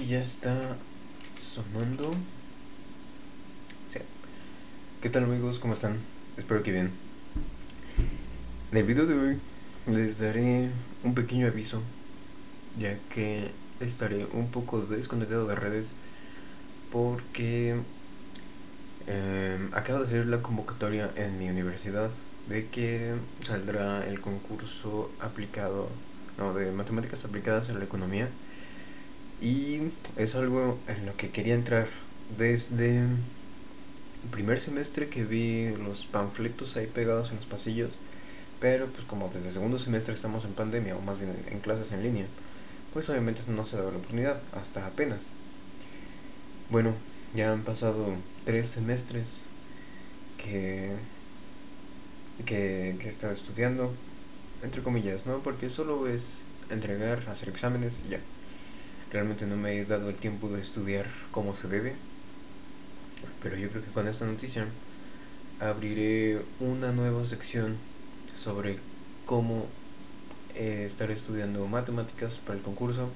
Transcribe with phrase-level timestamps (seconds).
[0.00, 0.76] que ya está
[1.36, 2.14] sonando.
[5.02, 5.58] ¿Qué tal amigos?
[5.58, 5.98] ¿Cómo están?
[6.38, 6.90] Espero que bien.
[8.72, 9.38] En el video de hoy
[9.86, 10.70] les daré
[11.04, 11.82] un pequeño aviso,
[12.78, 13.50] ya que
[13.80, 15.92] estaré un poco desconectado de redes
[16.90, 17.76] porque
[19.06, 22.08] eh, acaba de salir la convocatoria en mi universidad
[22.48, 25.90] de que saldrá el concurso aplicado,
[26.38, 28.30] no, de matemáticas aplicadas a la economía
[29.40, 31.88] y es algo en lo que quería entrar
[32.36, 33.08] desde el
[34.30, 37.92] primer semestre que vi los panfletos ahí pegados en los pasillos.
[38.60, 42.02] Pero pues como desde segundo semestre estamos en pandemia o más bien en, clases en
[42.02, 42.26] línea,
[42.92, 45.20] pues obviamente no se da la oportunidad, hasta apenas.
[46.68, 46.94] Bueno,
[47.34, 48.06] ya han pasado
[48.44, 49.40] tres semestres
[50.36, 50.92] que,
[52.44, 53.94] que, que he estado estudiando,
[54.62, 55.38] entre comillas, ¿no?
[55.38, 58.20] Porque solo es entregar, hacer exámenes y ya.
[59.12, 61.94] Realmente no me he dado el tiempo de estudiar como se debe.
[63.42, 64.66] Pero yo creo que con esta noticia
[65.58, 67.76] abriré una nueva sección
[68.36, 68.78] sobre
[69.26, 69.66] cómo
[70.54, 73.10] eh, estar estudiando matemáticas para el concurso.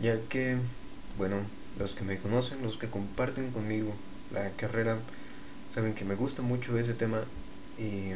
[0.00, 0.56] Ya que,
[1.16, 1.36] bueno,
[1.78, 3.94] los que me conocen, los que comparten conmigo
[4.32, 4.98] la carrera,
[5.72, 7.22] saben que me gusta mucho ese tema
[7.78, 8.10] y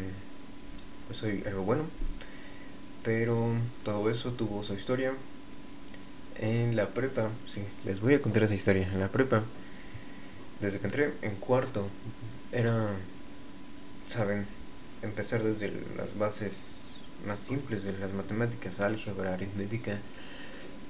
[1.06, 1.84] pues soy algo bueno.
[3.04, 3.52] Pero
[3.84, 5.14] todo eso tuvo su historia
[6.40, 8.88] en la prepa, sí, les voy a contar esa historia.
[8.88, 9.42] En la prepa,
[10.60, 11.88] desde que entré en cuarto,
[12.52, 12.88] era,
[14.06, 14.46] saben,
[15.02, 16.88] empezar desde las bases
[17.26, 19.98] más simples de las matemáticas, álgebra, aritmética.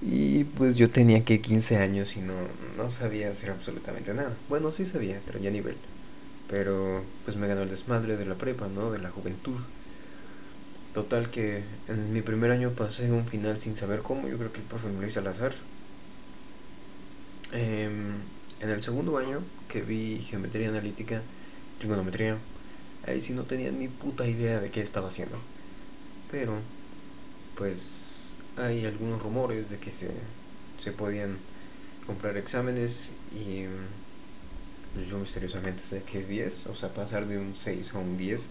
[0.02, 2.34] Y pues yo tenía que 15 años y no,
[2.76, 4.34] no sabía hacer absolutamente nada.
[4.48, 5.76] Bueno, sí sabía, pero ya a nivel.
[6.48, 8.90] Pero pues me ganó el desmadre de la prepa, ¿no?
[8.90, 9.58] De la juventud.
[10.96, 14.60] Total que en mi primer año pasé un final sin saber cómo, yo creo que
[14.60, 15.52] el profe me lo hizo al azar.
[17.52, 18.14] Em,
[18.60, 21.20] en el segundo año que vi geometría analítica,
[21.80, 22.38] trigonometría,
[23.06, 25.36] ahí sí no tenía ni puta idea de qué estaba haciendo.
[26.30, 26.54] Pero,
[27.56, 30.08] pues hay algunos rumores de que se,
[30.82, 31.36] se podían
[32.06, 33.66] comprar exámenes y
[34.94, 38.16] pues yo misteriosamente sé que es 10, o sea, pasar de un 6 a un
[38.16, 38.48] 10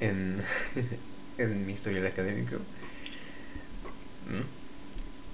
[0.00, 0.42] en
[1.38, 2.56] en mi historial académico.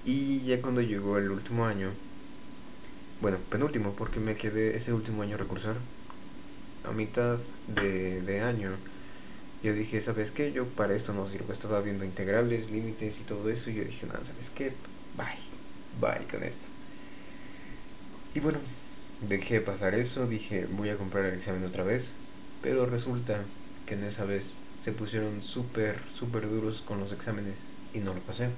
[0.04, 1.90] Y ya cuando llegó el último año,
[3.20, 5.76] bueno, penúltimo, porque me quedé ese último año a recursar,
[6.84, 8.72] a mitad de, de año,
[9.62, 10.52] yo dije, ¿sabes qué?
[10.52, 11.52] Yo para esto no sirvo.
[11.52, 13.68] Estaba viendo integrales, límites y todo eso.
[13.68, 14.72] Y yo dije, nada, ¿sabes qué?
[15.16, 15.36] Bye.
[16.00, 16.68] Bye con esto.
[18.34, 18.58] Y bueno,
[19.28, 20.26] dejé pasar eso.
[20.26, 22.12] Dije, voy a comprar el examen otra vez.
[22.62, 23.42] Pero resulta
[23.86, 27.56] que en esa vez se pusieron súper, súper duros con los exámenes
[27.94, 28.48] y no lo pasé.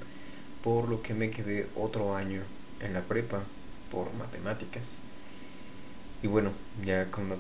[0.63, 2.43] Por lo que me quedé otro año
[2.81, 3.43] en la prepa
[3.91, 4.83] por matemáticas.
[6.23, 6.53] Y bueno,
[6.85, 7.37] ya cuando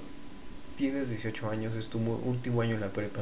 [0.77, 3.21] tienes 18 años, es tu último año en la prepa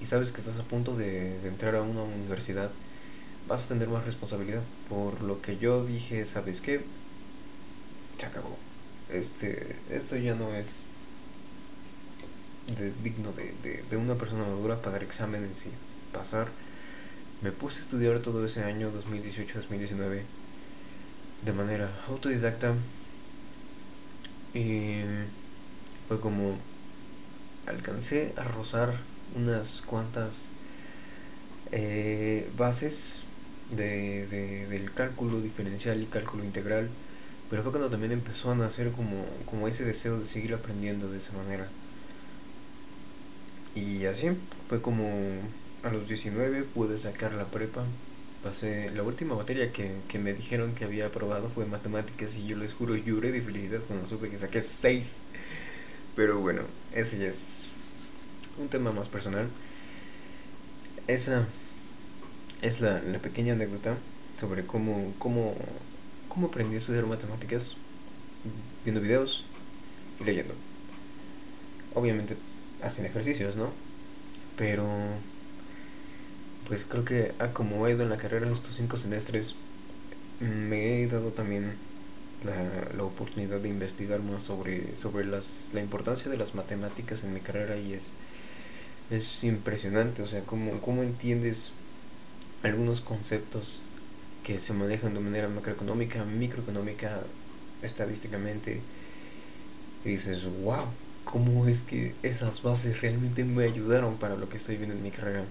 [0.00, 2.70] y sabes que estás a punto de, de entrar a una universidad,
[3.48, 4.62] vas a tener más responsabilidad.
[4.88, 6.80] Por lo que yo dije, ¿sabes qué?
[8.18, 8.56] Se acabó.
[9.10, 10.68] Este, esto ya no es
[12.78, 15.70] de, digno de, de, de, una persona madura pagar exámenes y
[16.14, 16.48] pasar.
[17.42, 20.22] Me puse a estudiar todo ese año 2018-2019
[21.44, 22.74] de manera autodidacta
[24.52, 25.00] y
[26.08, 26.58] fue como
[27.66, 28.94] alcancé a rozar
[29.36, 30.48] unas cuantas
[31.72, 33.22] eh, bases
[33.70, 36.88] de, de, del cálculo diferencial y cálculo integral,
[37.48, 41.18] pero fue cuando también empezó a nacer como, como ese deseo de seguir aprendiendo de
[41.18, 41.68] esa manera.
[43.74, 44.30] Y así,
[44.68, 45.08] fue como
[45.82, 47.84] a los 19 pude sacar la prepa.
[48.42, 52.56] Pasé la última materia que, que me dijeron que había aprobado fue matemáticas y yo
[52.56, 55.18] les juro lloré de felicidad cuando supe que saqué 6.
[56.16, 57.66] Pero bueno, ese ya es
[58.58, 59.48] un tema más personal.
[61.06, 61.46] Esa
[62.62, 63.96] es la, la pequeña anécdota
[64.38, 65.54] sobre cómo, cómo,
[66.28, 67.76] cómo aprendí a estudiar matemáticas
[68.84, 69.44] viendo videos
[70.18, 70.54] y leyendo.
[71.94, 72.36] Obviamente
[72.82, 73.70] hacen ejercicios, ¿no?
[74.56, 74.88] Pero,
[76.68, 79.54] pues creo que a como he ido en la carrera estos cinco semestres,
[80.40, 81.74] me he dado también
[82.44, 87.34] la, la oportunidad de investigar más sobre, sobre las, la importancia de las matemáticas en
[87.34, 88.08] mi carrera y es,
[89.10, 91.72] es impresionante, o sea, cómo, cómo entiendes
[92.62, 93.82] algunos conceptos
[94.44, 97.20] que se manejan de manera macroeconómica, microeconómica,
[97.82, 98.80] estadísticamente,
[100.04, 100.86] y dices, wow,
[101.24, 105.10] cómo es que esas bases realmente me ayudaron para lo que estoy viendo en mi
[105.10, 105.44] carrera.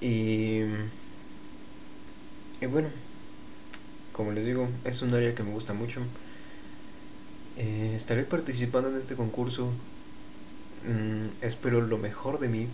[0.00, 0.62] Y,
[2.70, 2.88] bueno,
[4.12, 6.00] como les digo, es un área que me gusta mucho.
[7.56, 9.72] Eh, estaré participando en este concurso.
[10.86, 12.68] Mm, espero lo mejor de mí.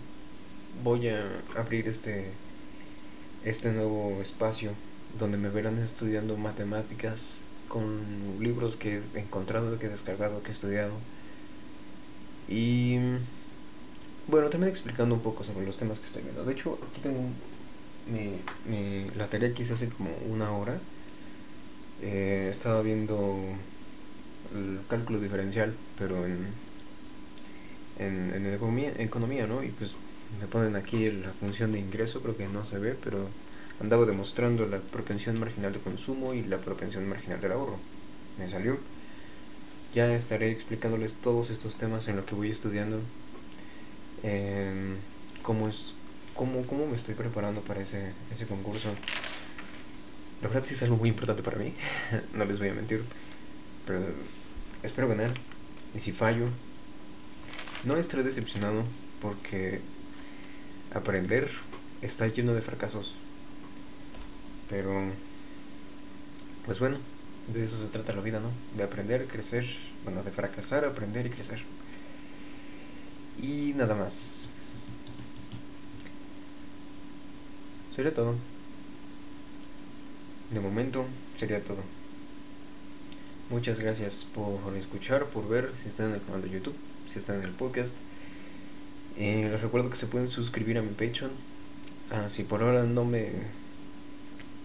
[0.83, 1.23] Voy a
[1.57, 2.31] abrir este,
[3.43, 4.71] este nuevo espacio
[5.17, 7.39] donde me verán estudiando matemáticas
[7.69, 8.03] con
[8.39, 10.93] libros que he encontrado, que he descargado, que he estudiado.
[12.47, 12.97] Y
[14.27, 16.43] bueno, también explicando un poco sobre los temas que estoy viendo.
[16.43, 17.19] De hecho, aquí tengo
[18.07, 18.39] mi,
[18.69, 20.79] mi, la tarea que hice hace como una hora.
[22.01, 23.37] Eh, estaba viendo
[24.53, 26.47] el cálculo diferencial, pero en,
[27.99, 29.63] en, economía, economía, ¿no?
[29.63, 29.91] Y pues
[30.39, 33.27] me ponen aquí la función de ingreso, creo que no se ve, pero
[33.79, 37.77] andaba demostrando la propensión marginal de consumo y la propensión marginal del ahorro.
[38.37, 38.77] Me salió.
[39.95, 42.99] Ya estaré explicándoles todos estos temas en lo que voy estudiando.
[45.41, 45.93] cómo es
[46.33, 48.89] cómo, cómo me estoy preparando para ese, ese concurso.
[50.41, 51.73] La verdad sí es algo muy importante para mí,
[52.33, 53.05] no les voy a mentir.
[53.87, 54.01] Pero
[54.83, 55.31] espero ganar.
[55.95, 56.49] Y si fallo,
[57.85, 58.83] no estaré decepcionado
[59.21, 59.79] porque
[60.93, 61.49] aprender
[62.01, 63.15] está lleno de fracasos.
[64.69, 65.05] Pero,
[66.65, 66.97] pues bueno,
[67.53, 68.49] de eso se trata la vida, ¿no?
[68.75, 69.65] De aprender, crecer,
[70.03, 71.61] bueno, de fracasar, aprender y crecer.
[73.41, 74.31] Y nada más.
[77.95, 78.35] Sería todo.
[80.51, 81.05] De momento
[81.37, 81.83] sería todo.
[83.49, 86.75] Muchas gracias por escuchar, por ver, si están en el canal de YouTube,
[87.11, 87.95] si están en el podcast.
[89.17, 91.31] Eh, les recuerdo que se pueden suscribir a mi Patreon.
[92.11, 93.31] Ah, si por ahora no me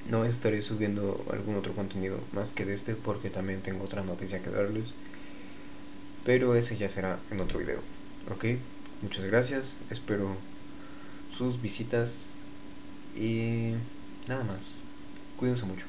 [0.09, 4.43] no estaré subiendo algún otro contenido más que de este porque también tengo otra noticia
[4.43, 4.95] que darles.
[6.25, 7.81] Pero ese ya será en otro video.
[8.31, 8.45] Ok,
[9.03, 9.77] muchas gracias.
[9.91, 10.37] Espero
[11.37, 12.27] sus visitas
[13.17, 13.73] y
[14.29, 14.75] nada más.
[15.39, 15.87] Cuídense mucho.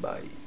[0.00, 0.41] Bye.